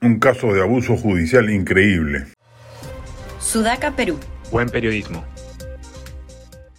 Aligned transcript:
Un 0.00 0.20
caso 0.20 0.54
de 0.54 0.62
abuso 0.62 0.96
judicial 0.96 1.50
increíble. 1.50 2.26
Sudaca, 3.40 3.96
Perú. 3.96 4.18
Buen 4.52 4.68
periodismo. 4.68 5.24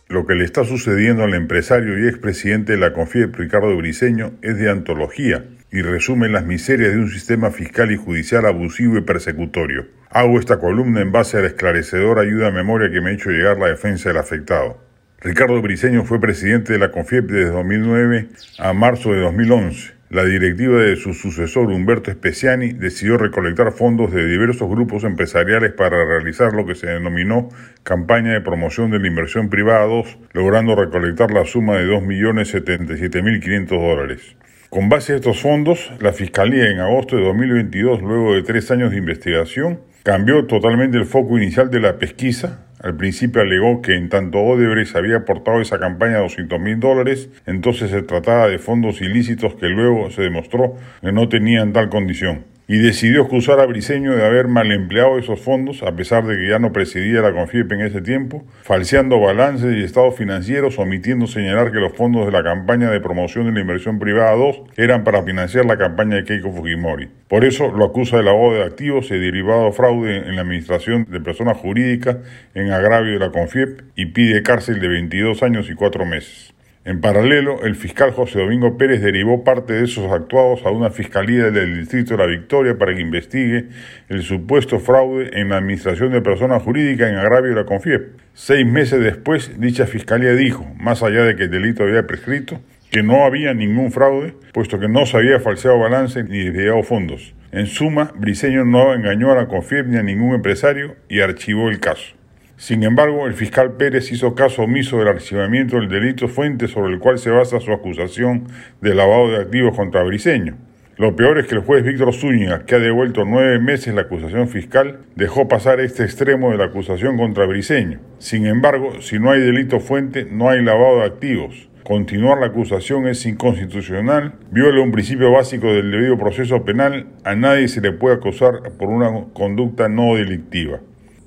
Lo 0.08 0.26
que 0.26 0.36
le 0.36 0.46
está 0.46 0.64
sucediendo 0.64 1.24
al 1.24 1.34
empresario 1.34 2.00
y 2.00 2.08
expresidente 2.08 2.74
de 2.74 2.80
la 2.80 2.94
CONFIEP, 2.94 3.36
Ricardo 3.36 3.76
Briceño, 3.76 4.32
es 4.42 4.58
de 4.58 4.72
antología 4.72 5.46
y 5.70 5.82
resume 5.82 6.30
las 6.30 6.46
miserias 6.46 6.94
de 6.94 6.98
un 6.98 7.10
sistema 7.10 7.52
fiscal 7.52 7.92
y 7.92 7.98
judicial 7.98 8.46
abusivo 8.46 8.98
y 8.98 9.02
persecutorio. 9.02 9.88
Hago 10.10 10.40
esta 10.40 10.58
columna 10.58 11.02
en 11.02 11.12
base 11.12 11.38
a 11.38 11.42
la 11.42 11.48
esclarecedora 11.48 12.22
ayuda 12.22 12.48
a 12.48 12.52
memoria 12.52 12.90
que 12.90 13.02
me 13.02 13.12
ha 13.12 13.14
hecho 13.14 13.30
llegar 13.32 13.58
la 13.60 13.68
defensa 13.68 14.10
del 14.10 14.18
afectado. 14.18 14.82
Ricardo 15.20 15.62
Briceño 15.62 16.06
fue 16.06 16.22
presidente 16.22 16.72
de 16.72 16.80
la 16.80 16.90
CONFIEP 16.92 17.26
desde 17.26 17.52
2009 17.52 18.30
a 18.60 18.72
marzo 18.72 19.12
de 19.12 19.20
2011. 19.20 19.99
La 20.10 20.26
directiva 20.26 20.82
de 20.82 20.96
su 20.96 21.14
sucesor 21.14 21.68
Humberto 21.68 22.12
Speciani 22.12 22.74
decidió 22.74 23.20
recolectar 23.20 23.72
fondos 23.72 24.12
de 24.12 24.26
diversos 24.26 24.68
grupos 24.68 25.04
empresariales 25.04 25.72
para 25.74 26.04
realizar 26.04 26.52
lo 26.54 26.66
que 26.66 26.74
se 26.74 26.88
denominó 26.88 27.50
campaña 27.84 28.34
de 28.34 28.42
promoción 28.42 28.90
de 28.90 28.98
la 28.98 29.06
inversión 29.06 29.52
privada 29.52 29.86
2, 29.86 30.18
logrando 30.34 30.76
recolectar 30.76 31.30
la 31.30 31.46
suma 31.46 31.78
de 31.78 31.86
2.077.500 31.86 33.68
dólares. 33.68 34.36
Con 34.72 34.90
base 34.90 35.14
a 35.14 35.18
estos 35.18 35.42
fondos, 35.42 35.92
la 36.00 36.12
Fiscalía 36.12 36.72
en 36.72 36.80
agosto 36.80 37.16
de 37.16 37.26
2022, 37.26 38.02
luego 38.02 38.34
de 38.34 38.42
tres 38.42 38.72
años 38.72 38.90
de 38.90 38.98
investigación, 38.98 39.82
cambió 40.02 40.48
totalmente 40.48 40.98
el 40.98 41.06
foco 41.06 41.38
inicial 41.38 41.70
de 41.70 41.82
la 41.82 42.00
pesquisa 42.00 42.66
al 42.80 42.96
principio 42.96 43.42
alegó 43.42 43.82
que 43.82 43.96
en 43.96 44.10
tanto 44.10 44.40
Odebrecht 44.40 44.96
había 44.96 45.18
aportado 45.18 45.62
esa 45.62 45.80
campaña 45.80 46.20
200 46.20 46.60
mil 46.60 46.80
dólares, 46.80 47.30
entonces 47.46 47.92
se 47.92 48.02
trataba 48.02 48.48
de 48.48 48.58
fondos 48.58 49.02
ilícitos 49.02 49.56
que 49.56 49.68
luego 49.68 50.10
se 50.12 50.22
demostró 50.22 50.76
que 51.02 51.12
no 51.12 51.28
tenían 51.30 51.74
tal 51.74 51.90
condición 51.90 52.49
y 52.70 52.78
decidió 52.78 53.24
acusar 53.24 53.60
a 53.60 53.66
Briceño 53.66 54.16
de 54.16 54.24
haber 54.24 54.48
mal 54.48 54.72
empleado 54.72 55.18
esos 55.18 55.42
fondos, 55.42 55.82
a 55.82 55.96
pesar 55.96 56.28
de 56.28 56.38
que 56.38 56.48
ya 56.50 56.60
no 56.60 56.72
presidía 56.72 57.20
la 57.22 57.34
Confiepe 57.34 57.74
en 57.74 57.82
ese 57.82 58.00
tiempo, 58.00 58.46
falseando 58.62 59.20
balances 59.20 59.76
y 59.76 59.84
estados 59.84 60.16
financieros, 60.16 60.78
omitiendo 60.78 61.26
señalar 61.26 61.72
que 61.72 61.80
los 61.80 61.94
fondos 61.94 62.28
de 62.28 62.32
la 62.32 62.44
campaña 62.44 62.92
de 62.92 63.02
promoción 63.02 63.48
de 63.48 63.54
la 63.54 63.62
inversión 63.62 63.98
privada 63.98 64.34
2 64.34 64.62
eran 64.78 65.04
para 65.04 65.24
financiar 65.24 65.66
la 65.66 65.80
campaña 65.80 66.18
de 66.18 66.26
Keiko 66.26 66.52
Fujimori. 66.52 67.10
Por 67.28 67.44
eso 67.44 67.72
lo 67.76 67.86
acusa 67.86 68.18
de 68.18 68.24
lavado 68.24 68.54
de 68.54 68.64
activos 68.64 69.10
y 69.10 69.18
derivado 69.18 69.72
fraude 69.72 70.18
en 70.18 70.36
la 70.36 70.44
administración 70.44 71.08
de 71.10 71.20
personas 71.22 71.58
jurídicas 71.58 72.18
en 72.54 72.72
agravio 72.72 73.14
de 73.14 73.20
la 73.20 73.32
Confiep 73.32 73.82
y 73.96 74.06
pide 74.06 74.44
cárcel 74.44 74.80
de 74.80 74.90
22 74.90 75.42
años 75.42 75.72
y 75.72 75.74
4 75.74 76.06
meses. 76.06 76.54
En 76.86 77.02
paralelo, 77.02 77.62
el 77.64 77.76
fiscal 77.76 78.12
José 78.12 78.40
Domingo 78.40 78.78
Pérez 78.78 79.02
derivó 79.02 79.44
parte 79.44 79.74
de 79.74 79.84
esos 79.84 80.10
actuados 80.14 80.66
a 80.66 80.72
una 80.72 80.90
fiscalía 80.90 81.52
del 81.52 81.78
Distrito 81.78 82.16
de 82.16 82.24
la 82.24 82.26
Victoria 82.26 82.78
para 82.78 82.96
que 82.96 83.02
investigue 83.02 83.68
el 84.08 84.24
supuesto 84.24 84.80
fraude 84.80 85.30
en 85.34 85.50
la 85.50 85.58
administración 85.58 86.14
de 86.14 86.22
personas 86.22 86.64
jurídicas 86.64 87.10
en 87.10 87.18
agravio 87.18 87.50
de 87.50 87.56
la 87.58 87.66
CONFIEP. 87.66 88.18
Seis 88.34 88.66
meses 88.66 89.02
después, 89.02 89.60
dicha 89.60 89.88
fiscalía 89.88 90.34
dijo, 90.34 90.66
más 90.80 91.04
allá 91.04 91.26
de 91.26 91.36
que 91.36 91.44
el 91.44 91.52
delito 91.52 91.84
había 91.84 92.08
prescrito, 92.08 92.62
que 92.90 93.04
no 93.04 93.26
había 93.26 93.54
ningún 93.54 93.92
fraude, 93.92 94.34
puesto 94.54 94.80
que 94.80 94.88
no 94.88 95.06
se 95.06 95.18
había 95.18 95.42
falseado 95.42 95.80
balance 95.80 96.24
ni 96.24 96.46
desviado 96.46 96.82
fondos. 96.84 97.36
En 97.52 97.66
suma, 97.66 98.14
Briceño 98.16 98.64
no 98.64 98.94
engañó 98.94 99.34
a 99.34 99.36
la 99.36 99.48
CONFIEP 99.48 99.88
ni 99.88 99.98
a 99.98 100.04
ningún 100.04 100.34
empresario 100.34 100.96
y 101.10 101.20
archivó 101.20 101.70
el 101.70 101.82
caso. 101.82 102.19
Sin 102.60 102.84
embargo, 102.84 103.26
el 103.26 103.36
fiscal 103.36 103.78
Pérez 103.78 104.12
hizo 104.12 104.36
caso 104.36 104.64
omiso 104.64 104.98
del 105.00 105.08
archivamiento 105.08 105.78
del 105.78 105.88
delito 105.88 106.28
fuente 106.28 106.68
sobre 106.68 106.92
el 106.92 107.00
cual 107.00 107.18
se 107.18 107.30
basa 107.32 107.62
su 107.62 107.72
acusación 107.72 108.50
de 108.82 108.94
lavado 108.94 109.30
de 109.30 109.38
activos 109.38 109.78
contra 109.78 110.04
Briceño. 110.04 110.58
Lo 110.98 111.16
peor 111.16 111.40
es 111.40 111.48
que 111.48 111.56
el 111.56 111.62
juez 111.62 111.86
Víctor 111.86 112.14
Zúñiga, 112.14 112.66
que 112.66 112.76
ha 112.76 112.80
devuelto 112.80 113.24
nueve 113.24 113.60
meses 113.60 113.96
la 113.96 114.02
acusación 114.02 114.50
fiscal, 114.50 115.00
dejó 115.16 115.48
pasar 115.48 115.80
este 115.80 116.04
extremo 116.04 116.52
de 116.52 116.58
la 116.58 116.66
acusación 116.66 117.16
contra 117.16 117.46
Briceño. 117.46 118.02
Sin 118.18 118.46
embargo, 118.46 119.00
si 119.00 119.20
no 119.20 119.32
hay 119.32 119.40
delito 119.40 119.80
fuente, 119.80 120.28
no 120.30 120.50
hay 120.50 120.62
lavado 120.62 120.98
de 120.98 121.06
activos. 121.06 121.70
Continuar 121.84 122.40
la 122.40 122.48
acusación 122.48 123.08
es 123.08 123.26
inconstitucional, 123.26 124.34
viola 124.52 124.82
un 124.82 124.92
principio 124.92 125.32
básico 125.32 125.68
del 125.68 125.92
debido 125.92 126.18
proceso 126.18 126.66
penal, 126.66 127.08
a 127.24 127.36
nadie 127.36 127.70
se 127.70 127.80
le 127.80 127.94
puede 127.94 128.16
acusar 128.16 128.74
por 128.78 128.90
una 128.90 129.28
conducta 129.32 129.88
no 129.88 130.16
delictiva. 130.16 130.82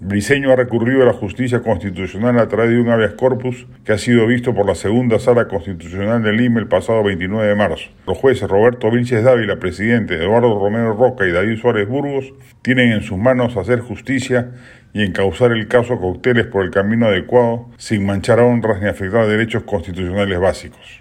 Briceño 0.05 0.51
ha 0.51 0.57
recurrido 0.57 1.05
a 1.05 1.07
la 1.07 1.13
justicia 1.13 1.61
constitucional 1.61 2.37
a 2.41 2.49
través 2.49 2.71
de 2.71 2.81
un 2.81 2.89
habeas 2.89 3.13
corpus 3.13 3.69
que 3.85 3.93
ha 3.93 3.99
sido 3.99 4.27
visto 4.27 4.53
por 4.53 4.67
la 4.67 4.75
segunda 4.75 5.21
sala 5.21 5.47
constitucional 5.47 6.25
del 6.25 6.39
Lima 6.39 6.59
el 6.59 6.67
pasado 6.67 7.05
29 7.05 7.47
de 7.47 7.55
marzo. 7.55 7.85
Los 8.05 8.19
jueces 8.19 8.51
Roberto 8.51 8.91
Vilches 8.91 9.23
Dávila, 9.23 9.61
presidente, 9.61 10.17
Eduardo 10.17 10.59
Romero 10.59 10.97
Roca 10.97 11.25
y 11.25 11.31
David 11.31 11.57
Suárez 11.57 11.89
Burgos 11.89 12.35
tienen 12.63 12.91
en 12.91 13.03
sus 13.03 13.17
manos 13.17 13.57
hacer 13.57 13.79
justicia 13.79 14.51
y 14.93 15.05
encauzar 15.05 15.53
el 15.53 15.69
caso 15.69 15.95
a 15.95 16.01
cauteles 16.01 16.47
por 16.47 16.65
el 16.65 16.73
camino 16.73 17.07
adecuado 17.07 17.69
sin 17.77 18.05
manchar 18.05 18.41
honras 18.41 18.83
ni 18.83 18.89
afectar 18.89 19.29
derechos 19.29 19.63
constitucionales 19.63 20.41
básicos. 20.41 21.01